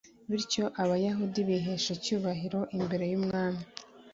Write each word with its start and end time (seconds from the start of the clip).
bityo 0.29 0.63
abayahudi 0.81 1.39
bihesha 1.49 1.89
icyubahiro 1.97 2.59
imbere 2.77 3.05
y'umwami 3.11 3.63